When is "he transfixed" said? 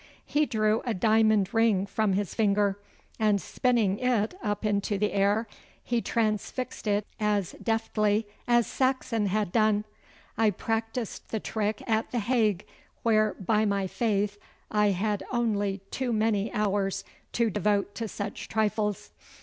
5.83-6.87